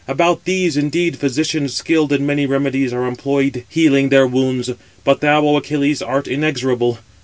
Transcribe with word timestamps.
About 0.07 0.45
these, 0.45 0.77
indeed, 0.77 1.17
physicians 1.19 1.75
skilled 1.75 2.11
in 2.11 2.25
many 2.25 2.47
remedies 2.47 2.91
are 2.91 3.05
employed 3.05 3.65
healing 3.69 4.09
their 4.09 4.25
wounds: 4.25 4.71
but 5.03 5.21
thou, 5.21 5.43
O 5.45 5.57
Achilles, 5.57 6.01
art 6.01 6.27
inexorable. 6.27 6.97